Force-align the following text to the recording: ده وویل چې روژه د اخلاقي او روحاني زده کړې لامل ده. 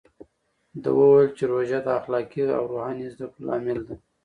ده 0.81 0.89
وویل 0.99 1.29
چې 1.37 1.43
روژه 1.51 1.79
د 1.83 1.87
اخلاقي 1.99 2.41
او 2.57 2.63
روحاني 2.71 3.07
زده 3.13 3.25
کړې 3.31 3.41
لامل 3.47 3.79
ده. 3.87 3.95